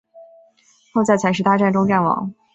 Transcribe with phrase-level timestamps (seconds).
[0.95, 2.33] 后在采石大战中战亡。